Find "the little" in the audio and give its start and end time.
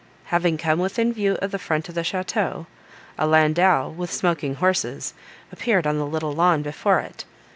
5.99-6.31